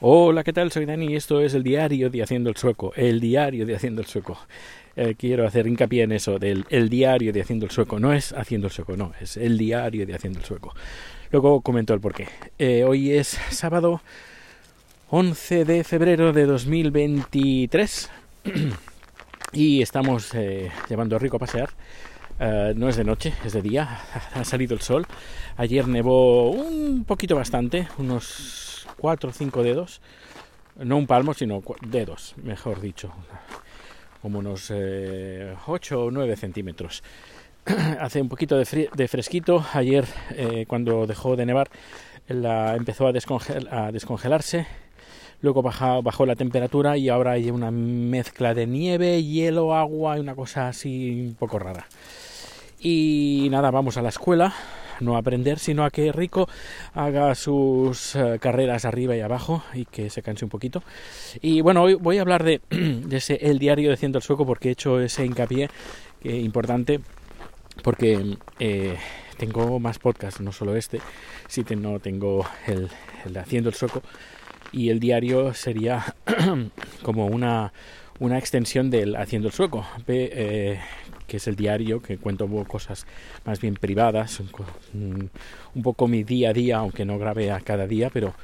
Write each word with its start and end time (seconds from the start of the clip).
Hola, 0.00 0.44
¿qué 0.44 0.52
tal? 0.52 0.70
Soy 0.70 0.84
Dani 0.84 1.06
y 1.06 1.16
esto 1.16 1.40
es 1.40 1.54
el 1.54 1.62
diario 1.62 2.10
de 2.10 2.22
Haciendo 2.22 2.50
el 2.50 2.56
Sueco. 2.56 2.92
El 2.96 3.18
diario 3.18 3.64
de 3.64 3.76
Haciendo 3.76 4.02
el 4.02 4.06
Sueco. 4.06 4.36
Eh, 4.94 5.14
quiero 5.18 5.46
hacer 5.46 5.66
hincapié 5.66 6.02
en 6.02 6.12
eso, 6.12 6.38
del 6.38 6.66
el 6.68 6.90
diario 6.90 7.32
de 7.32 7.40
Haciendo 7.40 7.64
el 7.64 7.72
Sueco. 7.72 7.98
No 7.98 8.12
es 8.12 8.34
Haciendo 8.34 8.66
el 8.66 8.74
Sueco, 8.74 8.94
no, 8.94 9.12
es 9.18 9.38
el 9.38 9.56
diario 9.56 10.04
de 10.04 10.14
Haciendo 10.14 10.40
el 10.40 10.44
Sueco. 10.44 10.74
Luego 11.30 11.62
comento 11.62 11.94
el 11.94 12.00
porqué. 12.00 12.28
Eh, 12.58 12.84
hoy 12.84 13.12
es 13.12 13.38
sábado 13.48 14.02
11 15.08 15.64
de 15.64 15.82
febrero 15.82 16.34
de 16.34 16.44
2023 16.44 18.10
y 19.54 19.80
estamos 19.80 20.34
eh, 20.34 20.70
llevando 20.90 21.16
a 21.16 21.18
Rico 21.18 21.38
a 21.38 21.40
pasear. 21.40 21.70
No 22.38 22.90
es 22.90 22.96
de 22.96 23.04
noche, 23.04 23.32
es 23.46 23.54
de 23.54 23.62
día. 23.62 23.98
Ha 24.34 24.44
salido 24.44 24.74
el 24.74 24.82
sol. 24.82 25.06
Ayer 25.56 25.88
nevó 25.88 26.50
un 26.50 27.04
poquito 27.04 27.34
bastante, 27.34 27.88
unos 27.96 28.65
4 28.98 29.30
o 29.30 29.32
5 29.32 29.62
dedos, 29.62 30.00
no 30.76 30.96
un 30.96 31.06
palmo, 31.06 31.34
sino 31.34 31.62
dedos, 31.80 32.34
mejor 32.42 32.80
dicho, 32.80 33.12
como 34.22 34.38
unos 34.38 34.70
eh, 34.74 35.54
8 35.66 36.04
o 36.04 36.10
9 36.10 36.36
centímetros. 36.36 37.02
Hace 38.00 38.20
un 38.20 38.28
poquito 38.28 38.56
de, 38.56 39.08
fresquito, 39.08 39.64
ayer 39.72 40.06
eh, 40.30 40.66
cuando 40.68 41.06
dejó 41.06 41.36
de 41.36 41.46
nevar 41.46 41.68
la, 42.28 42.76
empezó 42.76 43.06
a, 43.06 43.10
a 43.10 43.92
descongelarse, 43.92 44.66
luego 45.40 45.62
bajó, 45.62 46.26
la 46.26 46.36
temperatura 46.36 46.96
y 46.96 47.08
ahora 47.08 47.32
hay 47.32 47.50
una 47.50 47.70
mezcla 47.70 48.54
de 48.54 48.66
nieve, 48.66 49.22
hielo, 49.22 49.74
agua 49.74 50.16
y 50.16 50.20
una 50.20 50.34
cosa 50.34 50.68
así 50.68 51.26
un 51.28 51.34
poco 51.34 51.58
rara. 51.58 51.86
Y 52.78 53.48
nada, 53.50 53.70
vamos 53.70 53.96
a 53.96 54.02
la 54.02 54.10
escuela 54.10 54.54
no 55.00 55.16
aprender, 55.16 55.58
sino 55.58 55.84
a 55.84 55.90
que 55.90 56.12
Rico 56.12 56.48
haga 56.94 57.34
sus 57.34 58.14
uh, 58.14 58.38
carreras 58.40 58.84
arriba 58.84 59.16
y 59.16 59.20
abajo 59.20 59.62
y 59.74 59.84
que 59.84 60.10
se 60.10 60.22
canse 60.22 60.44
un 60.44 60.50
poquito. 60.50 60.82
Y 61.40 61.60
bueno, 61.60 61.82
hoy 61.82 61.94
voy 61.94 62.18
a 62.18 62.22
hablar 62.22 62.44
de, 62.44 62.60
ese 63.10 63.34
El 63.42 63.58
diario 63.58 63.90
de 63.90 63.96
Ciento 63.96 64.18
el 64.18 64.24
Sueco 64.24 64.46
porque 64.46 64.68
he 64.68 64.72
hecho 64.72 65.00
ese 65.00 65.24
hincapié 65.24 65.68
eh, 66.22 66.36
importante 66.36 67.00
porque 67.82 68.36
eh, 68.58 68.96
tengo 69.36 69.78
más 69.78 69.98
podcasts, 69.98 70.40
no 70.40 70.52
solo 70.52 70.76
este, 70.76 71.00
sino 71.48 72.00
tengo 72.00 72.46
el, 72.66 72.88
de 73.24 73.38
Haciendo 73.38 73.68
el 73.68 73.74
Sueco 73.74 74.02
y 74.72 74.90
el 74.90 75.00
diario 75.00 75.54
sería 75.54 76.14
como 77.02 77.26
una, 77.26 77.72
una 78.18 78.38
extensión 78.38 78.90
del 78.90 79.16
Haciendo 79.16 79.48
el 79.48 79.54
Sueco. 79.54 79.86
Eh, 80.08 80.80
que 81.26 81.38
es 81.38 81.46
el 81.46 81.56
diario, 81.56 82.00
que 82.00 82.18
cuento 82.18 82.48
cosas 82.64 83.06
más 83.44 83.60
bien 83.60 83.74
privadas, 83.74 84.40
un, 84.94 85.30
un, 85.74 85.82
poco 85.82 86.08
mi 86.08 86.24
día 86.24 86.50
a 86.50 86.52
día, 86.52 86.78
aunque 86.78 87.04
no 87.04 87.18
grabé 87.18 87.50
a 87.50 87.60
cada 87.60 87.86
día, 87.86 88.10
pero 88.12 88.34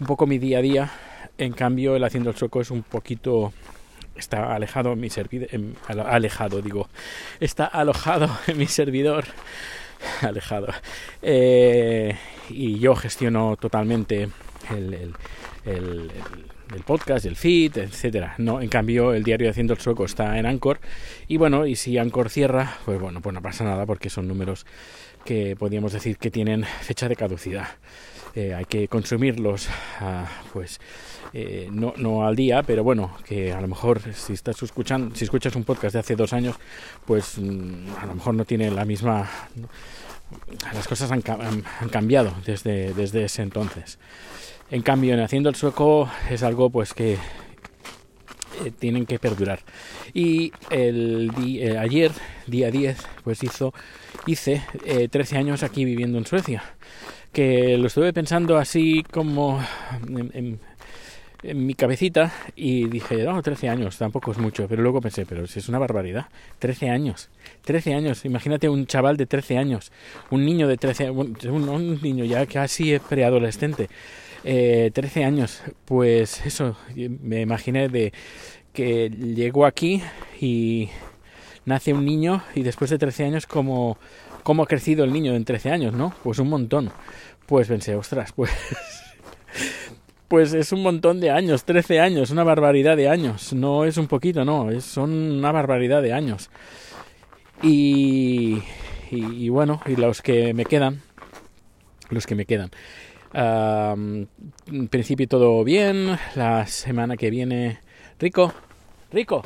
un 0.00 0.06
poco 0.06 0.26
mi 0.26 0.38
día 0.38 0.58
a 0.58 0.62
día. 0.62 0.90
En 1.38 1.52
cambio, 1.52 1.96
el 1.96 2.04
Haciendo 2.04 2.30
el 2.30 2.36
Sueco 2.36 2.60
es 2.60 2.70
un 2.70 2.82
poquito 2.82 3.52
está 4.16 4.54
alejado 4.54 4.92
en 4.94 5.00
mi 5.00 5.10
servidor, 5.10 5.48
alejado 5.88 6.62
digo, 6.62 6.88
está 7.40 7.64
alojado 7.66 8.28
en 8.46 8.58
mi 8.58 8.66
servidor, 8.66 9.24
alejado, 10.22 10.68
y 11.22 12.78
yo 12.78 12.94
gestiono 12.94 13.56
totalmente 13.56 14.28
el 14.70 15.14
podcast, 16.84 17.26
el 17.26 17.36
feed, 17.36 17.78
etcétera. 17.78 18.34
No, 18.38 18.60
en 18.60 18.68
cambio, 18.68 19.12
el 19.12 19.22
diario 19.22 19.46
de 19.46 19.50
Haciendo 19.50 19.74
el 19.74 19.80
Sueco 19.80 20.04
está 20.04 20.38
en 20.38 20.46
Anchor 20.46 20.80
y 21.28 21.36
bueno, 21.36 21.66
y 21.66 21.76
si 21.76 21.98
Anchor 21.98 22.30
cierra, 22.30 22.78
pues 22.84 23.00
bueno, 23.00 23.20
pues 23.20 23.34
no 23.34 23.42
pasa 23.42 23.64
nada 23.64 23.86
porque 23.86 24.10
son 24.10 24.28
números 24.28 24.66
que 25.24 25.56
podríamos 25.56 25.92
decir 25.92 26.16
que 26.16 26.30
tienen 26.30 26.64
fecha 26.64 27.08
de 27.08 27.16
caducidad. 27.16 27.68
Eh, 28.34 28.54
hay 28.54 28.64
que 28.64 28.86
consumirlos, 28.86 29.68
uh, 30.00 30.24
pues 30.52 30.80
eh, 31.32 31.68
no, 31.72 31.94
no 31.96 32.24
al 32.24 32.36
día, 32.36 32.62
pero 32.62 32.84
bueno, 32.84 33.16
que 33.24 33.52
a 33.52 33.60
lo 33.60 33.66
mejor 33.66 34.00
si 34.14 34.34
estás 34.34 34.62
escuchando, 34.62 35.14
si 35.16 35.24
escuchas 35.24 35.56
un 35.56 35.64
podcast 35.64 35.94
de 35.94 35.98
hace 35.98 36.14
dos 36.14 36.32
años, 36.32 36.56
pues 37.06 37.38
mm, 37.38 37.88
a 38.00 38.06
lo 38.06 38.14
mejor 38.14 38.34
no 38.34 38.44
tiene 38.44 38.70
la 38.70 38.84
misma 38.84 39.28
las 40.72 40.86
cosas 40.88 41.10
han, 41.10 41.22
cambiado 41.90 42.32
desde, 42.44 42.92
desde 42.94 43.24
ese 43.24 43.42
entonces. 43.42 43.98
En 44.70 44.82
cambio, 44.82 45.14
en 45.14 45.20
Haciendo 45.20 45.48
el 45.48 45.56
Sueco 45.56 46.08
es 46.30 46.42
algo 46.42 46.70
pues 46.70 46.94
que 46.94 47.14
eh, 48.64 48.70
tienen 48.78 49.06
que 49.06 49.18
perdurar. 49.18 49.60
Y 50.12 50.52
el 50.70 51.30
di 51.36 51.62
eh, 51.62 51.78
ayer, 51.78 52.12
día 52.46 52.70
10, 52.70 52.96
pues 53.24 53.42
hizo, 53.42 53.72
hice 54.26 54.62
eh, 54.84 55.08
13 55.08 55.38
años 55.38 55.62
aquí 55.62 55.84
viviendo 55.84 56.18
en 56.18 56.26
Suecia. 56.26 56.62
Que 57.32 57.76
lo 57.78 57.86
estuve 57.86 58.12
pensando 58.12 58.58
así 58.58 59.04
como 59.10 59.60
en 61.42 61.66
mi 61.66 61.74
cabecita 61.74 62.32
y 62.54 62.88
dije, 62.88 63.22
no, 63.24 63.40
13 63.42 63.68
años, 63.68 63.98
tampoco 63.98 64.32
es 64.32 64.38
mucho. 64.38 64.66
Pero 64.68 64.82
luego 64.82 65.00
pensé, 65.00 65.26
pero 65.26 65.46
si 65.46 65.58
es 65.58 65.68
una 65.68 65.78
barbaridad. 65.78 66.26
13 66.58 66.90
años. 66.90 67.30
13 67.64 67.94
años. 67.94 68.24
Imagínate 68.24 68.68
un 68.68 68.86
chaval 68.86 69.16
de 69.16 69.26
13 69.26 69.58
años. 69.58 69.92
Un 70.30 70.44
niño 70.44 70.68
de 70.68 70.76
13 70.76 71.10
un, 71.10 71.36
un 71.68 72.02
niño 72.02 72.24
ya 72.24 72.46
casi 72.46 72.94
es 72.94 73.00
preadolescente. 73.00 73.88
Eh, 74.44 74.90
13 74.94 75.24
años, 75.24 75.62
pues 75.84 76.44
eso, 76.46 76.76
me 76.94 77.42
imaginé 77.42 77.88
de 77.88 78.12
que 78.72 79.10
llego 79.10 79.66
aquí 79.66 80.02
y 80.40 80.88
nace 81.66 81.92
un 81.92 82.04
niño 82.04 82.42
y 82.54 82.62
después 82.62 82.90
de 82.90 82.98
13 82.98 83.24
años, 83.24 83.46
¿cómo, 83.46 83.98
cómo 84.42 84.62
ha 84.62 84.66
crecido 84.66 85.04
el 85.04 85.12
niño 85.12 85.34
en 85.34 85.44
13 85.44 85.70
años, 85.70 85.92
no? 85.92 86.14
Pues 86.22 86.38
un 86.38 86.48
montón. 86.48 86.90
Pues 87.46 87.68
pensé, 87.68 87.94
ostras, 87.96 88.32
pues... 88.32 88.50
Pues 90.30 90.52
es 90.52 90.70
un 90.70 90.84
montón 90.84 91.18
de 91.18 91.32
años, 91.32 91.64
13 91.64 91.98
años, 91.98 92.30
una 92.30 92.44
barbaridad 92.44 92.96
de 92.96 93.08
años. 93.08 93.52
No 93.52 93.84
es 93.84 93.96
un 93.96 94.06
poquito, 94.06 94.44
no, 94.44 94.70
es, 94.70 94.84
son 94.84 95.10
una 95.10 95.50
barbaridad 95.50 96.02
de 96.02 96.12
años. 96.12 96.50
Y, 97.64 98.62
y, 99.10 99.48
bueno, 99.48 99.80
y 99.86 99.96
los 99.96 100.22
que 100.22 100.54
me 100.54 100.66
quedan, 100.66 101.02
los 102.10 102.28
que 102.28 102.36
me 102.36 102.46
quedan. 102.46 102.70
En 103.34 104.28
principio 104.88 105.26
todo 105.26 105.64
bien. 105.64 106.16
La 106.36 106.64
semana 106.68 107.16
que 107.16 107.30
viene. 107.30 107.80
Rico, 108.20 108.54
Rico. 109.10 109.42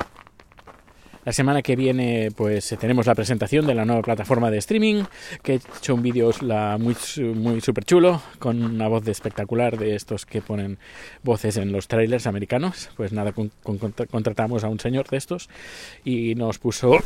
La 1.24 1.32
semana 1.32 1.62
que 1.62 1.74
viene, 1.74 2.30
pues 2.36 2.74
tenemos 2.78 3.06
la 3.06 3.14
presentación 3.14 3.66
de 3.66 3.74
la 3.74 3.86
nueva 3.86 4.02
plataforma 4.02 4.50
de 4.50 4.58
streaming. 4.58 5.04
Que 5.42 5.54
he 5.54 5.56
hecho 5.56 5.94
un 5.94 6.02
vídeo 6.02 6.30
muy, 6.78 6.94
muy 7.34 7.60
super 7.62 7.84
chulo. 7.84 8.20
Con 8.38 8.62
una 8.62 8.88
voz 8.88 9.04
de 9.04 9.12
espectacular 9.12 9.78
de 9.78 9.94
estos 9.94 10.26
que 10.26 10.42
ponen 10.42 10.78
voces 11.22 11.56
en 11.56 11.72
los 11.72 11.88
trailers 11.88 12.26
americanos. 12.26 12.90
Pues 12.96 13.12
nada, 13.12 13.32
con, 13.32 13.50
con, 13.62 13.78
contratamos 13.78 14.64
a 14.64 14.68
un 14.68 14.78
señor 14.78 15.08
de 15.08 15.16
estos. 15.16 15.48
Y 16.04 16.34
nos 16.34 16.58
puso. 16.58 16.98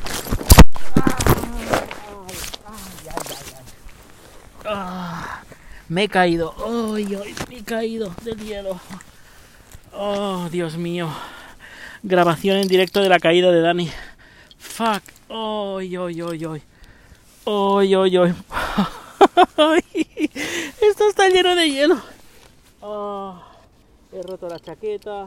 Me 5.89 6.05
he 6.05 6.09
caído. 6.09 6.55
¡Ay, 6.67 7.17
ay! 7.25 7.35
Me 7.49 7.59
he 7.59 7.63
caído 7.63 8.13
del 8.25 8.39
hielo. 8.41 8.81
¡Oh, 9.93 10.49
Dios 10.51 10.77
mío! 10.77 11.09
Grabación 12.03 12.59
en 12.59 12.69
directo 12.69 13.01
de 13.01 13.09
la 13.09 13.19
caída 13.19 13.51
de 13.51 13.61
Dani. 13.61 13.91
¡Fuck! 14.79 15.03
¡Ay, 15.29 15.97
ay, 15.97 16.21
ay, 16.21 16.45
ay! 16.45 16.63
¡Ay, 17.47 17.95
ay, 17.95 18.17
ay! 18.17 18.31
Esto 20.81 21.09
está 21.09 21.29
lleno 21.29 21.57
de 21.57 21.69
hielo. 21.69 22.01
Oh, 22.81 23.43
he 24.13 24.23
roto 24.23 24.49
la 24.49 24.61
chaqueta 24.61 25.27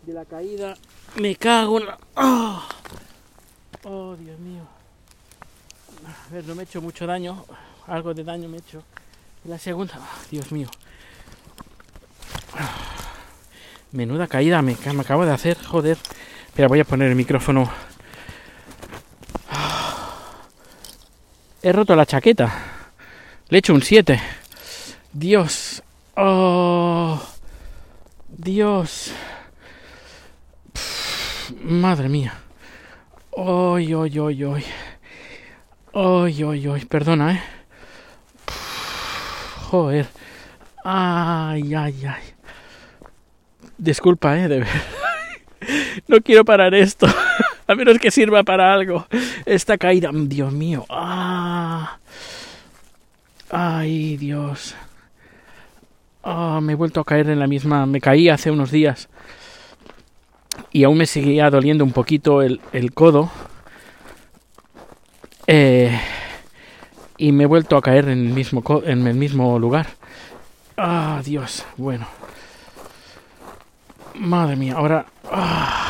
de 0.00 0.12
la 0.14 0.24
caída. 0.24 0.74
Me 1.16 1.36
cago 1.36 1.78
en. 1.78 1.88
Oh, 2.16 2.66
oh, 3.84 4.16
Dios 4.16 4.38
mío. 4.38 4.62
A 6.06 6.32
ver, 6.32 6.46
no 6.46 6.54
me 6.54 6.62
he 6.62 6.64
hecho 6.64 6.80
mucho 6.80 7.06
daño. 7.06 7.44
Algo 7.86 8.14
de 8.14 8.24
daño 8.24 8.48
me 8.48 8.56
he 8.56 8.60
hecho. 8.60 8.82
La 9.44 9.58
segunda, 9.58 9.98
oh, 9.98 10.24
Dios 10.30 10.50
mío. 10.52 10.70
Menuda 13.92 14.26
caída 14.26 14.62
me, 14.62 14.74
me, 14.94 15.02
acabo 15.02 15.26
de 15.26 15.32
hacer, 15.32 15.62
joder. 15.62 15.98
Espera, 16.46 16.68
voy 16.68 16.80
a 16.80 16.86
poner 16.86 17.10
el 17.10 17.14
micrófono. 17.14 17.70
He 21.62 21.72
roto 21.72 21.96
la 21.96 22.06
chaqueta. 22.06 22.52
Le 23.48 23.56
he 23.56 23.58
hecho 23.58 23.74
un 23.74 23.82
7. 23.82 24.20
Dios. 25.12 25.82
Oh. 26.16 27.20
Dios. 28.28 29.12
Madre 31.62 32.08
mía. 32.08 32.34
Ay, 33.36 33.92
ay, 33.92 34.18
ay, 34.18 34.44
ay. 34.44 34.64
Ay, 35.94 36.42
ay, 36.42 36.68
ay. 36.68 36.84
Perdona, 36.84 37.32
eh. 37.32 37.42
Joder. 39.70 40.06
Ay, 40.84 41.74
ay, 41.74 42.06
ay. 42.06 42.22
Disculpa, 43.76 44.38
eh, 44.38 44.48
de 44.48 44.58
verdad. 44.60 44.82
No 46.06 46.20
quiero 46.22 46.44
parar 46.44 46.74
esto. 46.74 47.06
A 47.68 47.74
menos 47.74 47.98
que 47.98 48.10
sirva 48.10 48.42
para 48.42 48.72
algo. 48.72 49.06
Esta 49.44 49.76
caída, 49.76 50.10
Dios 50.12 50.52
mío. 50.52 50.86
Ah. 50.88 51.98
Ay, 53.50 54.16
Dios. 54.16 54.74
Ah, 56.24 56.60
me 56.62 56.72
he 56.72 56.76
vuelto 56.76 57.00
a 57.00 57.04
caer 57.04 57.28
en 57.28 57.38
la 57.38 57.46
misma. 57.46 57.84
Me 57.84 58.00
caí 58.00 58.30
hace 58.30 58.50
unos 58.50 58.70
días 58.70 59.08
y 60.72 60.84
aún 60.84 60.98
me 60.98 61.06
seguía 61.06 61.50
doliendo 61.50 61.84
un 61.84 61.92
poquito 61.92 62.42
el, 62.42 62.60
el 62.72 62.92
codo. 62.92 63.30
Eh, 65.46 65.98
y 67.16 67.32
me 67.32 67.44
he 67.44 67.46
vuelto 67.46 67.76
a 67.76 67.82
caer 67.82 68.08
en 68.08 68.28
el 68.28 68.32
mismo, 68.32 68.62
en 68.84 69.06
el 69.06 69.14
mismo 69.14 69.58
lugar. 69.58 69.88
Ah, 70.76 71.20
Dios, 71.24 71.66
bueno. 71.76 72.06
Madre 74.14 74.56
mía, 74.56 74.74
ahora... 74.76 75.06
Ah, 75.30 75.87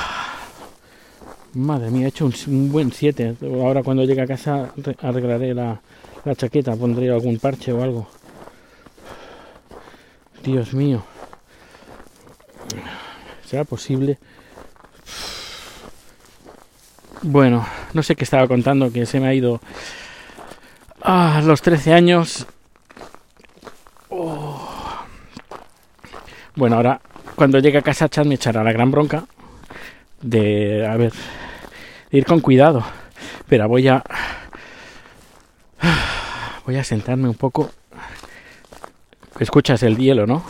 madre 1.58 1.90
mía, 1.90 2.06
he 2.06 2.08
hecho 2.08 2.30
un, 2.46 2.72
buen 2.72 2.92
7. 2.92 3.36
Ahora 3.42 3.82
cuando 3.82 4.04
llegue 4.04 4.22
a 4.22 4.26
casa 4.26 4.70
arreglaré 5.00 5.54
la, 5.54 5.80
chaqueta, 6.36 6.76
pondré 6.76 7.10
algún 7.10 7.38
parche 7.38 7.72
o 7.72 7.82
algo. 7.82 8.08
Dios 10.42 10.72
mío. 10.72 11.02
¿Será 13.44 13.64
posible? 13.64 14.18
Bueno, 17.22 17.66
no 17.92 18.02
sé 18.02 18.14
qué 18.14 18.24
estaba 18.24 18.46
contando, 18.46 18.92
que 18.92 19.06
se 19.06 19.18
me 19.18 19.28
ha 19.28 19.34
ido 19.34 19.60
a 21.02 21.40
los 21.42 21.62
13 21.62 21.92
años. 21.92 22.46
Oh. 24.10 24.68
Bueno, 26.54 26.76
ahora 26.76 27.00
cuando 27.34 27.58
llegue 27.58 27.78
a 27.78 27.82
casa 27.82 28.08
Chad 28.08 28.26
me 28.26 28.34
echará 28.34 28.62
la 28.62 28.72
gran 28.72 28.90
bronca 28.90 29.26
de, 30.20 30.86
a 30.86 30.96
ver, 30.96 31.12
ir 32.10 32.24
con 32.24 32.40
cuidado. 32.40 32.84
Pero 33.48 33.68
voy 33.68 33.88
a... 33.88 34.02
Voy 36.66 36.76
a 36.76 36.84
sentarme 36.84 37.28
un 37.28 37.34
poco. 37.34 37.70
Escuchas 39.38 39.82
el 39.82 39.96
hielo, 39.96 40.26
¿no? 40.26 40.44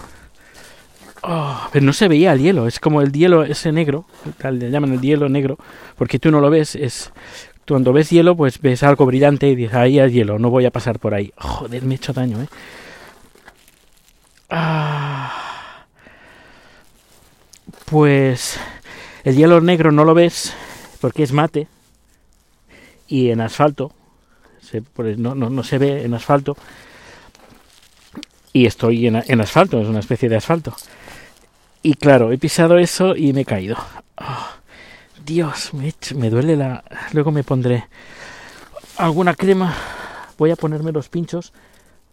Oh, 1.22 1.69
pero 1.72 1.84
no 1.84 1.93
se 1.93 2.08
veía 2.08 2.32
el 2.32 2.40
hielo, 2.40 2.66
es 2.66 2.78
como 2.78 3.02
el 3.02 3.12
hielo 3.12 3.43
ese 3.44 3.72
negro, 3.72 4.06
le 4.50 4.70
llaman 4.70 4.93
el 4.93 5.00
hielo 5.00 5.28
negro, 5.28 5.58
porque 5.96 6.19
tú 6.19 6.31
no 6.31 6.40
lo 6.40 6.49
ves, 6.49 6.76
es 6.76 7.12
cuando 7.66 7.93
ves 7.93 8.10
hielo, 8.10 8.37
pues 8.37 8.60
ves 8.60 8.82
algo 8.82 9.05
brillante 9.05 9.49
y 9.49 9.56
dices, 9.56 9.75
ahí 9.75 9.99
hay 9.99 10.10
hielo, 10.10 10.38
no 10.38 10.49
voy 10.49 10.64
a 10.64 10.70
pasar 10.70 10.99
por 10.99 11.14
ahí. 11.14 11.32
Joder, 11.37 11.82
me 11.82 11.94
he 11.94 11.96
hecho 11.96 12.12
daño, 12.12 12.40
¿eh? 12.40 12.49
Ah, 14.49 15.84
pues 17.90 18.58
el 19.25 19.37
hielo 19.37 19.60
negro 19.60 19.93
no 19.93 20.05
lo 20.05 20.14
ves 20.14 20.55
porque 21.00 21.22
es 21.22 21.32
mate 21.32 21.68
y 23.06 23.30
en 23.30 23.40
asfalto, 23.40 23.92
no, 25.16 25.34
no, 25.34 25.50
no 25.50 25.62
se 25.62 25.78
ve 25.78 26.04
en 26.04 26.14
asfalto 26.14 26.56
y 28.52 28.66
estoy 28.66 29.06
en, 29.06 29.16
en, 29.16 29.40
asfalto, 29.40 29.80
es 29.80 29.88
una 29.88 30.00
especie 30.00 30.28
de 30.28 30.36
asfalto. 30.36 30.74
Y 31.82 31.94
claro, 31.94 32.32
he 32.32 32.38
pisado 32.38 32.78
eso 32.78 33.14
y 33.14 33.32
me 33.32 33.42
he 33.42 33.44
caído. 33.44 33.76
Oh, 34.20 34.46
Dios, 35.24 35.72
me, 35.74 35.94
me 36.16 36.30
duele 36.30 36.56
la... 36.56 36.82
Luego 37.12 37.30
me 37.30 37.44
pondré 37.44 37.86
alguna 38.96 39.34
crema. 39.34 39.74
Voy 40.38 40.50
a 40.50 40.56
ponerme 40.56 40.92
los 40.92 41.08
pinchos. 41.08 41.52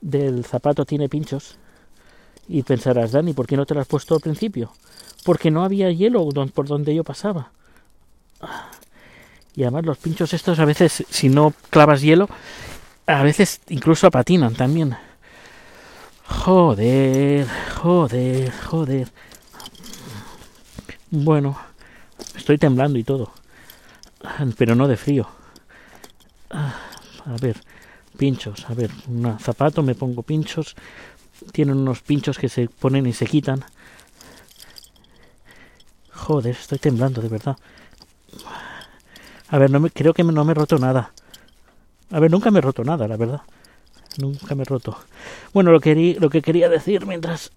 Del 0.02 0.46
zapato 0.46 0.86
tiene 0.86 1.10
pinchos. 1.10 1.58
Y 2.48 2.62
pensarás, 2.62 3.12
Dani, 3.12 3.34
¿por 3.34 3.48
qué 3.48 3.58
no 3.58 3.66
te 3.66 3.74
lo 3.74 3.82
has 3.82 3.88
puesto 3.88 4.14
al 4.14 4.22
principio? 4.22 4.72
Porque 5.24 5.50
no 5.50 5.64
había 5.64 5.90
hielo 5.92 6.28
por 6.54 6.68
donde 6.68 6.94
yo 6.94 7.04
pasaba. 7.04 7.52
Y 9.56 9.64
además 9.64 9.86
los 9.86 9.98
pinchos 9.98 10.34
estos 10.34 10.60
a 10.60 10.66
veces, 10.66 11.06
si 11.10 11.30
no 11.30 11.54
clavas 11.70 12.02
hielo, 12.02 12.30
a 13.08 13.24
veces 13.24 13.62
incluso 13.70 14.12
patinan 14.12 14.54
también. 14.54 14.98
Joder, 16.28 17.48
joder, 17.82 18.52
joder. 18.52 19.12
Bueno, 21.12 21.58
estoy 22.36 22.58
temblando 22.58 23.00
y 23.00 23.04
todo. 23.04 23.32
Pero 24.58 24.76
no 24.76 24.88
de 24.88 24.98
frío. 24.98 25.28
A 26.50 27.38
ver, 27.40 27.62
pinchos. 28.18 28.66
A 28.70 28.74
ver, 28.74 28.92
un 29.08 29.40
zapato, 29.40 29.84
me 29.84 29.96
pongo 29.96 30.24
pinchos. 30.24 30.76
Tienen 31.52 31.78
unos 31.78 32.02
pinchos 32.02 32.38
que 32.38 32.50
se 32.50 32.68
ponen 32.68 33.06
y 33.06 33.14
se 33.14 33.26
quitan. 33.26 33.64
Joder, 36.12 36.56
estoy 36.56 36.80
temblando, 36.80 37.22
de 37.22 37.30
verdad. 37.30 37.58
A 39.50 39.58
ver, 39.58 39.70
no 39.72 39.80
me, 39.80 39.90
creo 39.90 40.14
que 40.14 40.24
no 40.24 40.46
me 40.46 40.52
he 40.52 40.56
roto 40.56 40.78
nada. 40.78 41.12
A 42.12 42.20
ver, 42.20 42.32
nunca 42.32 42.52
me 42.52 42.60
he 42.60 42.62
roto 42.62 42.84
nada, 42.84 43.08
la 43.08 43.18
verdad. 43.18 43.42
Nunca 44.18 44.56
me 44.56 44.64
he 44.64 44.66
roto. 44.66 44.98
Bueno, 45.54 45.72
lo 45.72 45.80
que, 45.80 46.18
lo 46.20 46.30
que 46.30 46.42
quería 46.42 46.70
decir 46.70 47.06
mientras 47.06 47.52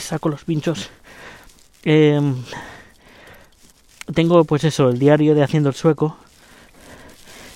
saco 0.00 0.28
los 0.28 0.44
pinchos 0.44 0.90
Em, 1.84 2.34
tengo 4.14 4.44
pues 4.44 4.64
eso, 4.64 4.88
el 4.88 4.98
diario 4.98 5.34
de 5.34 5.42
Haciendo 5.42 5.68
el 5.68 5.74
Sueco, 5.74 6.16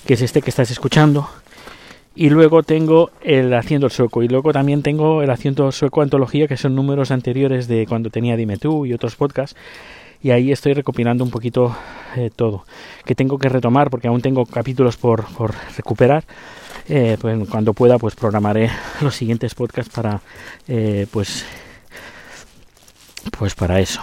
que 0.05 0.13
es 0.13 0.21
este 0.21 0.41
que 0.41 0.49
estás 0.49 0.71
escuchando. 0.71 1.29
Y 2.15 2.29
luego 2.29 2.63
tengo 2.63 3.11
el 3.21 3.53
Haciendo 3.53 3.87
el 3.87 3.91
Sueco. 3.91 4.23
Y 4.23 4.27
luego 4.27 4.53
también 4.53 4.83
tengo 4.83 5.21
el 5.21 5.29
Haciendo 5.29 5.67
el 5.67 5.73
Sueco 5.73 6.01
Antología, 6.01 6.47
que 6.47 6.57
son 6.57 6.75
números 6.75 7.11
anteriores 7.11 7.67
de 7.67 7.85
cuando 7.87 8.09
tenía 8.09 8.35
Dime 8.37 8.57
Tú 8.57 8.85
y 8.85 8.93
otros 8.93 9.15
podcasts. 9.15 9.55
Y 10.23 10.31
ahí 10.31 10.53
estoy 10.53 10.73
recopilando 10.73 11.23
un 11.23 11.29
poquito 11.29 11.75
eh, 12.15 12.31
todo. 12.33 12.65
Que 13.05 13.13
tengo 13.13 13.37
que 13.37 13.49
retomar 13.49 13.89
porque 13.89 14.07
aún 14.07 14.21
tengo 14.21 14.45
capítulos 14.45 14.95
por, 14.95 15.25
por 15.33 15.53
recuperar. 15.75 16.23
Eh, 16.87 17.17
pues 17.19 17.47
cuando 17.49 17.73
pueda 17.73 17.97
pues 17.97 18.15
programaré 18.15 18.69
los 19.01 19.15
siguientes 19.15 19.53
podcasts 19.53 19.93
para 19.93 20.21
eh, 20.67 21.07
pues 21.11 21.45
pues 23.37 23.53
para 23.53 23.81
eso. 23.81 24.01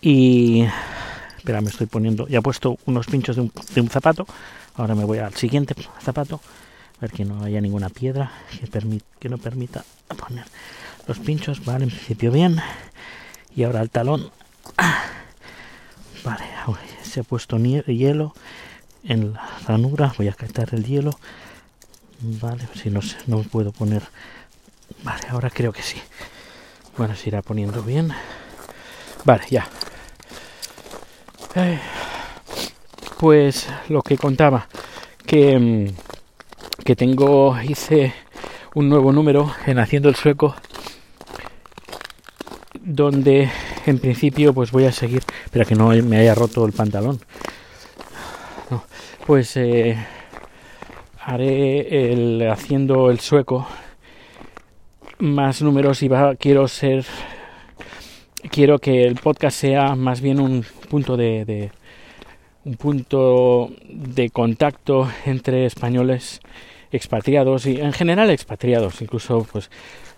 Y 0.00 0.64
espera, 1.36 1.60
me 1.60 1.68
estoy 1.68 1.86
poniendo, 1.86 2.26
ya 2.26 2.38
he 2.38 2.42
puesto 2.42 2.78
unos 2.86 3.06
pinchos 3.06 3.36
de 3.36 3.42
un, 3.42 3.52
de 3.74 3.80
un 3.80 3.88
zapato. 3.88 4.26
Ahora 4.76 4.94
me 4.94 5.04
voy 5.04 5.18
al 5.18 5.34
siguiente 5.34 5.74
zapato, 6.00 6.40
a 6.98 7.00
ver 7.02 7.10
que 7.10 7.24
no 7.24 7.44
haya 7.44 7.60
ninguna 7.60 7.90
piedra 7.90 8.32
que, 8.50 9.00
que 9.18 9.28
no 9.28 9.38
permita 9.38 9.84
poner 10.16 10.44
los 11.06 11.18
pinchos. 11.18 11.64
Vale, 11.64 11.84
en 11.84 11.90
principio 11.90 12.32
bien. 12.32 12.56
Y 13.54 13.64
ahora 13.64 13.82
el 13.82 13.90
talón. 13.90 14.30
Vale, 16.24 16.44
se 17.02 17.20
ha 17.20 17.22
puesto 17.24 17.58
hielo 17.58 18.34
en 19.04 19.34
la 19.34 19.48
ranura. 19.66 20.14
Voy 20.16 20.28
a 20.28 20.32
quitar 20.32 20.68
el 20.72 20.84
hielo. 20.84 21.18
Vale, 22.20 22.68
si 22.74 22.90
no, 22.90 23.00
no 23.26 23.42
puedo 23.42 23.72
poner. 23.72 24.02
Vale, 25.02 25.26
ahora 25.28 25.50
creo 25.50 25.72
que 25.72 25.82
sí. 25.82 26.00
Bueno, 26.96 27.16
se 27.16 27.28
irá 27.28 27.42
poniendo 27.42 27.82
bien. 27.82 28.12
Vale, 29.24 29.44
ya. 29.50 29.68
pues 33.18 33.68
lo 33.88 34.02
que 34.02 34.16
contaba, 34.16 34.68
que, 35.26 35.58
mm, 35.58 36.82
que 36.84 36.96
tengo, 36.96 37.60
hice 37.62 38.14
un 38.74 38.88
nuevo 38.88 39.12
número 39.12 39.54
en 39.66 39.78
Haciendo 39.78 40.08
el 40.08 40.16
Sueco, 40.16 40.54
donde 42.80 43.50
en 43.86 43.98
principio 43.98 44.52
pues 44.52 44.70
voy 44.70 44.84
a 44.84 44.92
seguir, 44.92 45.22
pero 45.50 45.64
que 45.66 45.74
no 45.74 45.88
me 45.88 46.18
haya 46.18 46.34
roto 46.34 46.64
el 46.66 46.72
pantalón. 46.72 47.20
pues 49.26 49.56
eh, 49.56 49.96
haré 51.20 52.12
el 52.12 52.48
Haciendo 52.50 53.10
el 53.10 53.20
Sueco 53.20 53.66
más 55.18 55.62
números 55.62 56.02
y 56.02 56.08
va, 56.08 56.34
quiero 56.34 56.66
ser 56.66 57.04
quiero 58.50 58.80
que 58.80 59.04
el 59.04 59.14
podcast 59.14 59.56
sea 59.56 59.94
más 59.94 60.20
bien 60.20 60.40
un 60.40 60.64
punto 60.90 61.16
de, 61.16 61.70
un 62.64 62.74
punto 62.74 63.70
de 63.88 64.30
contacto 64.30 65.08
entre 65.24 65.64
españoles 65.66 66.40
expatriados 66.90 67.66
y 67.66 67.80
en 67.80 67.92
general 67.92 68.30
expatriados 68.30 69.00
incluso 69.00 69.46
pues 69.50 69.70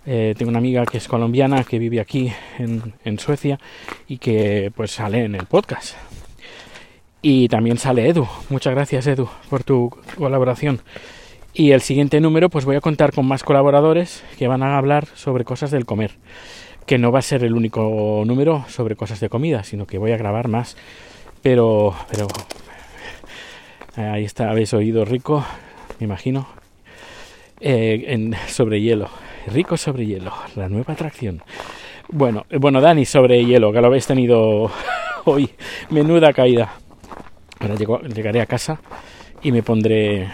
eh, 0.07 0.35
tengo 0.37 0.51
una 0.51 0.59
amiga 0.59 0.85
que 0.87 0.99
es 0.99 1.09
colombiana 1.09 1.65
que 1.65 1.79
vive 1.79 2.01
aquí 2.01 2.33
en, 2.59 3.19
Suecia 3.19 3.59
y 4.09 4.19
que 4.19 4.73
pues 4.75 4.91
sale 4.91 5.25
en 5.25 5.35
el 5.35 5.47
podcast 5.47 5.97
y 7.23 7.49
también 7.49 7.79
sale 7.79 8.09
Edu 8.09 8.27
muchas 8.51 8.75
gracias 8.75 9.07
Edu 9.07 9.29
por 9.49 9.65
tu 9.65 9.91
colaboración 10.19 10.81
y 11.57 11.71
el 11.71 11.83
siguiente 11.83 12.21
número, 12.21 12.51
pues 12.51 12.65
voy 12.65 12.75
a 12.75 12.81
contar 12.81 13.13
con 13.13 13.27
más 13.27 13.45
colaboradores 13.45 14.25
que 14.37 14.49
van 14.49 14.65
a 14.65 14.77
hablar 14.77 15.07
sobre 15.15 15.45
cosas 15.45 15.71
del 15.71 15.87
comer. 15.87 16.11
Que 16.85 16.99
no 16.99 17.13
va 17.13 17.21
a 17.21 17.23
ser 17.23 17.45
el 17.45 17.55
único 17.55 18.25
número 18.27 18.65
sobre 18.69 18.97
cosas 18.97 19.21
de 19.21 19.29
comida, 19.29 19.63
sino 19.63 19.87
que 19.87 19.99
voy 19.99 20.11
a 20.11 20.17
grabar 20.17 20.49
más. 20.49 20.77
Pero, 21.43 21.95
pero, 22.11 22.27
ahí 23.95 24.25
está, 24.25 24.51
habéis 24.51 24.75
oído 24.75 25.05
rico, 25.05 25.45
me 26.01 26.07
imagino, 26.07 26.49
eh, 27.61 28.33
sobre 28.49 28.81
hielo. 28.81 29.09
Rico 29.47 29.77
sobre 29.77 30.07
hielo, 30.07 30.33
la 30.57 30.69
nueva 30.69 30.95
atracción. 30.95 31.43
Bueno, 32.09 32.47
eh, 32.51 32.59
bueno, 32.59 32.81
Dani 32.81 33.05
sobre 33.05 33.45
hielo, 33.45 33.73
que 33.73 33.81
lo 33.81 33.87
habéis 33.87 34.07
tenido 34.07 34.71
hoy. 35.25 35.51
Menuda 35.91 36.33
caída. 36.33 36.73
Ahora 37.61 37.75
llegaré 37.75 38.41
a 38.41 38.47
casa 38.47 38.81
y 39.43 39.53
me 39.53 39.63
pondré 39.63 40.29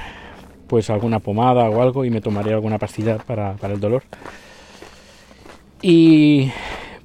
pues 0.66 0.88
alguna 0.90 1.18
pomada 1.18 1.68
o 1.68 1.82
algo 1.82 2.04
y 2.04 2.10
me 2.10 2.20
tomaré 2.20 2.52
alguna 2.52 2.78
pastilla 2.78 3.18
para, 3.18 3.54
para 3.54 3.74
el 3.74 3.80
dolor. 3.80 4.02
Y 5.82 6.50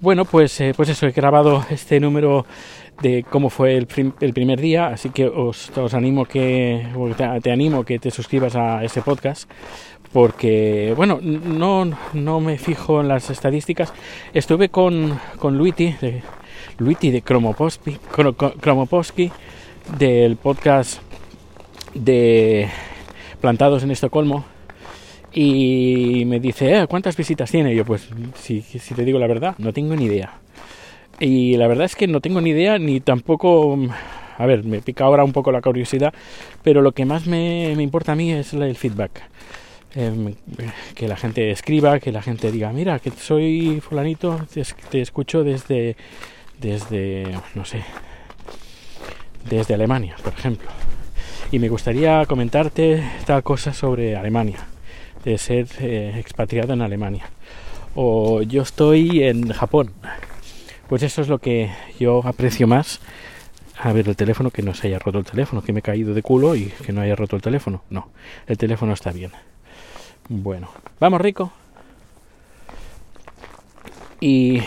bueno, 0.01 0.25
pues, 0.25 0.59
eh, 0.61 0.73
pues 0.75 0.89
eso, 0.89 1.07
he 1.07 1.11
grabado 1.11 1.65
este 1.69 1.99
número 1.99 2.45
de 3.01 3.25
cómo 3.29 3.49
fue 3.49 3.75
el, 3.75 3.87
primer 3.87 4.59
día, 4.59 4.87
así 4.87 5.09
que 5.09 5.27
os, 5.27 5.75
os 5.77 5.93
animo 5.93 6.25
que, 6.25 6.87
te, 7.41 7.51
animo 7.51 7.83
que 7.83 7.99
te 7.99 8.11
suscribas 8.11 8.55
a 8.55 8.83
ese 8.83 9.01
podcast, 9.01 9.49
porque, 10.13 10.93
bueno, 10.95 11.19
no, 11.21 11.85
no 12.13 12.39
me 12.39 12.57
fijo 12.57 13.01
en 13.01 13.09
las 13.09 13.29
estadísticas. 13.29 13.93
Estuve 14.33 14.69
con, 14.69 15.19
con 15.39 15.57
Luiti, 15.57 15.93
de, 15.99 16.21
Luiti 16.77 17.11
de 17.11 17.21
Kromoposki, 17.21 17.97
Kromoposki, 18.61 19.31
del 19.97 20.37
podcast 20.37 21.01
de 21.93 22.69
Plantados 23.41 23.83
en 23.83 23.91
Estocolmo, 23.91 24.45
y 25.33 26.23
me 26.25 26.39
dice, 26.39 26.77
eh, 26.77 26.87
¿cuántas 26.87 27.17
visitas 27.17 27.51
tiene? 27.51 27.73
Y 27.73 27.75
yo, 27.75 27.83
pues, 27.83 28.07
si, 28.35 28.61
si 28.61 28.93
te 28.93 29.03
digo 29.03 29.19
la 29.19 29.27
verdad, 29.27 29.55
no 29.57 29.73
tengo 29.73 29.93
ni 29.97 30.05
idea. 30.05 30.39
Y 31.19 31.57
la 31.57 31.67
verdad 31.67 31.85
es 31.85 31.95
que 31.95 32.07
no 32.07 32.21
tengo 32.21 32.41
ni 32.41 32.51
idea 32.51 32.77
ni 32.77 32.99
tampoco... 32.99 33.77
A 34.37 34.45
ver, 34.45 34.65
me 34.65 34.81
pica 34.81 35.05
ahora 35.05 35.23
un 35.23 35.31
poco 35.31 35.51
la 35.53 35.61
curiosidad, 35.61 36.13
pero 36.61 36.81
lo 36.81 36.91
que 36.91 37.05
más 37.05 37.25
me, 37.25 37.73
me 37.77 37.83
importa 37.83 38.11
a 38.11 38.15
mí 38.15 38.33
es 38.33 38.53
el 38.53 38.75
feedback. 38.75 39.21
Eh, 39.95 40.35
que 40.93 41.07
la 41.07 41.15
gente 41.15 41.51
escriba, 41.51 42.01
que 42.01 42.11
la 42.11 42.21
gente 42.21 42.51
diga, 42.51 42.73
mira, 42.73 42.99
que 42.99 43.11
soy 43.11 43.79
fulanito, 43.79 44.45
te, 44.53 44.61
te 44.89 44.99
escucho 44.99 45.45
desde, 45.45 45.95
desde, 46.59 47.27
no 47.55 47.63
sé, 47.63 47.81
desde 49.49 49.73
Alemania, 49.73 50.17
por 50.21 50.33
ejemplo. 50.33 50.67
Y 51.49 51.59
me 51.59 51.69
gustaría 51.69 52.25
comentarte 52.25 53.01
tal 53.25 53.41
cosa 53.41 53.73
sobre 53.73 54.17
Alemania, 54.17 54.67
de 55.23 55.37
ser 55.37 55.67
eh, 55.79 56.15
expatriado 56.19 56.73
en 56.73 56.81
Alemania. 56.81 57.29
O 57.95 58.41
yo 58.41 58.63
estoy 58.63 59.23
en 59.23 59.47
Japón, 59.53 59.93
pues 60.87 61.03
eso 61.03 61.21
es 61.21 61.27
lo 61.27 61.39
que 61.39 61.71
yo 61.99 62.21
aprecio 62.25 62.67
más. 62.67 62.99
A 63.77 63.91
ver, 63.91 64.07
el 64.07 64.15
teléfono, 64.15 64.51
que 64.51 64.61
no 64.61 64.73
se 64.73 64.87
haya 64.87 64.99
roto 64.99 65.19
el 65.19 65.25
teléfono, 65.25 65.61
que 65.61 65.73
me 65.73 65.79
he 65.79 65.83
caído 65.83 66.13
de 66.13 66.21
culo 66.21 66.55
y 66.55 66.65
que 66.85 66.93
no 66.93 67.01
haya 67.01 67.15
roto 67.15 67.35
el 67.35 67.41
teléfono. 67.41 67.83
No, 67.89 68.09
el 68.47 68.57
teléfono 68.57 68.93
está 68.93 69.11
bien. 69.11 69.31
Bueno, 70.29 70.69
vamos 70.99 71.21
rico. 71.21 71.51
Y 74.19 74.61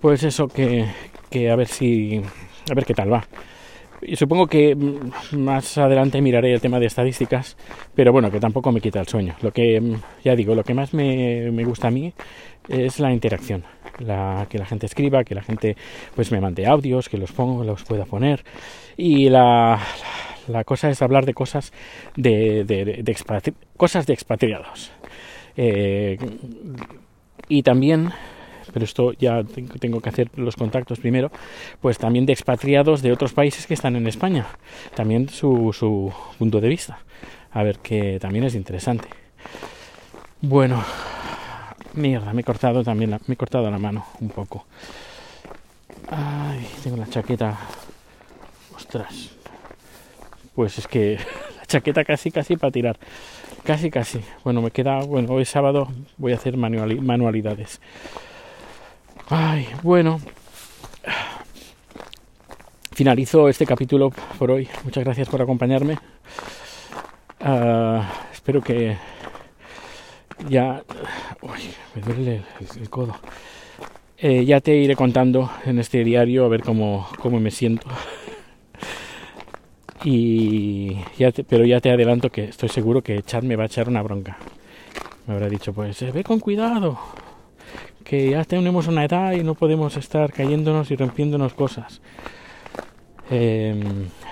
pues 0.00 0.22
eso 0.22 0.48
que, 0.48 0.86
que 1.30 1.50
a 1.50 1.56
ver 1.56 1.68
si... 1.68 2.22
A 2.70 2.74
ver 2.74 2.86
qué 2.86 2.94
tal 2.94 3.12
va. 3.12 3.26
Y 4.04 4.16
supongo 4.16 4.46
que 4.46 4.76
más 5.32 5.78
adelante 5.78 6.20
miraré 6.20 6.52
el 6.52 6.60
tema 6.60 6.78
de 6.78 6.86
estadísticas, 6.86 7.56
pero 7.94 8.12
bueno, 8.12 8.30
que 8.30 8.40
tampoco 8.40 8.70
me 8.70 8.80
quita 8.80 9.00
el 9.00 9.08
sueño. 9.08 9.34
Lo 9.42 9.52
que, 9.52 9.96
ya 10.22 10.36
digo, 10.36 10.54
lo 10.54 10.62
que 10.62 10.74
más 10.74 10.92
me, 10.92 11.50
me 11.50 11.64
gusta 11.64 11.88
a 11.88 11.90
mí 11.90 12.12
es 12.68 13.00
la 13.00 13.12
interacción 13.12 13.64
la, 13.98 14.46
que 14.48 14.58
la 14.58 14.66
gente 14.66 14.86
escriba, 14.86 15.24
que 15.24 15.34
la 15.34 15.42
gente 15.42 15.76
pues 16.14 16.32
me 16.32 16.40
mande 16.40 16.66
audios, 16.66 17.08
que 17.08 17.18
los 17.18 17.32
pongo, 17.32 17.64
los 17.64 17.84
pueda 17.84 18.04
poner. 18.04 18.44
Y 18.96 19.28
la, 19.28 19.80
la 20.48 20.64
cosa 20.64 20.90
es 20.90 21.02
hablar 21.02 21.26
de 21.26 21.34
cosas 21.34 21.72
de, 22.16 22.64
de, 22.64 23.02
de 23.02 23.54
cosas 23.76 24.06
de 24.06 24.12
expatriados. 24.12 24.92
Eh, 25.56 26.18
y 27.48 27.62
también 27.62 28.10
pero 28.74 28.84
esto 28.84 29.12
ya 29.12 29.42
tengo 29.78 30.00
que 30.00 30.08
hacer 30.08 30.30
los 30.36 30.56
contactos 30.56 30.98
primero, 30.98 31.30
pues 31.80 31.96
también 31.96 32.26
de 32.26 32.32
expatriados 32.32 33.00
de 33.00 33.12
otros 33.12 33.32
países 33.32 33.66
que 33.66 33.74
están 33.74 33.94
en 33.94 34.06
España, 34.06 34.46
también 34.94 35.28
su, 35.28 35.72
su 35.72 36.12
punto 36.38 36.60
de 36.60 36.68
vista, 36.68 36.98
a 37.52 37.62
ver 37.62 37.78
que 37.78 38.18
también 38.20 38.44
es 38.44 38.56
interesante. 38.56 39.08
Bueno, 40.42 40.84
Mierda, 41.94 42.32
me 42.32 42.40
he 42.40 42.44
cortado 42.44 42.82
también 42.82 43.12
la, 43.12 43.20
me 43.28 43.34
he 43.34 43.36
cortado 43.36 43.70
la 43.70 43.78
mano 43.78 44.04
un 44.20 44.28
poco. 44.28 44.66
Ay, 46.10 46.66
tengo 46.82 46.96
la 46.96 47.06
chaqueta. 47.06 47.56
Ostras. 48.74 49.30
Pues 50.56 50.78
es 50.78 50.88
que 50.88 51.18
la 51.56 51.66
chaqueta 51.66 52.04
casi 52.04 52.32
casi 52.32 52.56
para 52.56 52.72
tirar. 52.72 52.98
Casi 53.62 53.90
casi. 53.90 54.20
Bueno, 54.42 54.60
me 54.60 54.72
queda, 54.72 55.04
bueno, 55.04 55.32
hoy 55.32 55.44
sábado 55.44 55.88
voy 56.18 56.32
a 56.32 56.34
hacer 56.34 56.56
manualidades. 56.56 57.80
Ay, 59.28 59.68
bueno. 59.82 60.20
Finalizo 62.92 63.48
este 63.48 63.66
capítulo 63.66 64.10
por 64.38 64.50
hoy. 64.50 64.68
Muchas 64.84 65.04
gracias 65.04 65.28
por 65.28 65.40
acompañarme. 65.40 65.98
Uh, 67.40 68.00
espero 68.32 68.62
que 68.62 68.96
ya 70.48 70.82
uy, 71.42 71.60
me 71.94 72.02
duele 72.02 72.42
el, 72.80 72.90
codo 72.90 73.14
eh, 74.18 74.44
ya 74.44 74.60
te 74.60 74.74
iré 74.76 74.96
contando 74.96 75.50
en 75.64 75.78
este 75.78 76.04
diario 76.04 76.44
a 76.44 76.48
ver 76.48 76.62
cómo, 76.62 77.06
cómo 77.20 77.40
me 77.40 77.50
siento 77.50 77.86
y 80.04 80.96
ya 81.18 81.32
pero 81.48 81.64
ya 81.64 81.80
te 81.80 81.90
adelanto 81.90 82.30
que 82.30 82.44
estoy 82.44 82.68
seguro 82.68 83.02
que 83.02 83.22
Chad 83.22 83.42
me 83.42 83.56
va 83.56 83.64
a 83.64 83.66
echar 83.66 83.88
una 83.88 84.02
bronca 84.02 84.38
me 85.26 85.34
habrá 85.34 85.48
dicho 85.48 85.72
pues 85.72 86.00
eh, 86.02 86.10
ve 86.12 86.24
con 86.24 86.40
cuidado 86.40 86.98
que 88.04 88.30
ya 88.30 88.44
tenemos 88.44 88.86
una 88.86 89.04
edad 89.04 89.32
y 89.32 89.42
no 89.42 89.54
podemos 89.54 89.96
estar 89.96 90.32
cayéndonos 90.32 90.90
y 90.90 90.96
rompiéndonos 90.96 91.54
cosas. 91.54 92.00
Eh, 93.30 93.82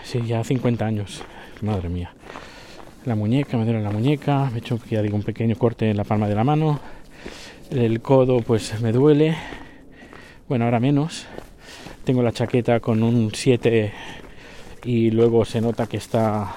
sí 0.05 0.23
ya 0.27 0.45
50 0.45 0.85
años 0.85 1.25
madre 1.63 1.89
mía. 1.89 2.13
La 3.07 3.15
muñeca, 3.15 3.57
me 3.57 3.65
duele 3.65 3.83
la 3.83 3.91
muñeca, 3.91 4.49
me 4.51 4.57
he 4.57 4.59
hecho 4.59 4.79
ya 4.91 5.03
digo 5.03 5.17
un 5.17 5.23
pequeño 5.23 5.57
corte 5.57 5.91
en 5.91 5.97
la 5.97 6.05
palma 6.05 6.29
de 6.29 6.35
la 6.35 6.45
mano, 6.45 6.81
el 7.71 8.01
codo 8.01 8.41
pues 8.43 8.81
me 8.81 8.93
duele, 8.93 9.37
bueno 10.49 10.67
ahora 10.67 10.79
menos, 10.79 11.27
tengo 12.05 12.23
la 12.23 12.33
chaqueta 12.33 12.81
con 12.81 13.03
un 13.03 13.33
7 13.35 13.93
y 14.85 15.11
luego 15.11 15.45
se 15.45 15.61
nota 15.61 15.87
que 15.87 15.97
está, 15.97 16.55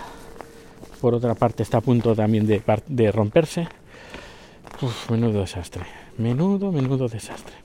por 1.02 1.16
otra 1.16 1.34
parte 1.36 1.64
está 1.64 1.78
a 1.80 1.82
punto 1.82 2.16
también 2.16 2.46
de, 2.46 2.62
de 2.88 3.12
romperse, 3.12 3.68
menudo 5.10 5.42
desastre, 5.42 5.84
menudo, 6.18 6.72
menudo 6.72 7.08
desastre. 7.08 7.56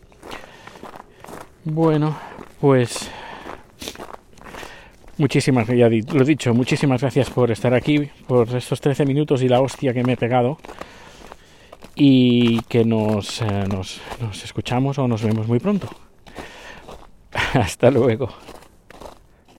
Bueno, 1.65 2.17
pues 2.61 3.11
Muchísimas, 5.21 5.69
ya 5.69 5.91
lo 5.91 6.23
he 6.23 6.25
dicho, 6.25 6.55
muchísimas 6.55 7.03
gracias 7.03 7.29
por 7.29 7.51
estar 7.51 7.75
aquí, 7.75 8.09
por 8.27 8.57
estos 8.57 8.81
13 8.81 9.05
minutos 9.05 9.43
y 9.43 9.49
la 9.49 9.61
hostia 9.61 9.93
que 9.93 10.03
me 10.03 10.15
he 10.15 10.17
pegado. 10.17 10.57
Y 11.95 12.63
que 12.63 12.87
nos, 12.87 13.43
eh, 13.43 13.65
nos, 13.71 14.01
nos 14.19 14.43
escuchamos 14.43 14.99
o 14.99 15.07
nos 15.07 15.23
vemos 15.23 15.47
muy 15.47 15.59
pronto. 15.59 15.91
Hasta 17.53 17.91
luego. 17.91 18.31